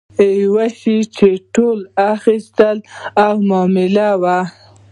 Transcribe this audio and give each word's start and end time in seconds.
یو 0.41 0.55
شی 0.79 0.97
چې 1.15 1.27
ټولو 1.53 1.85
اخیستی 2.11 2.73
و 3.17 3.19
مملايي 3.49 4.11
وه. 4.21 4.39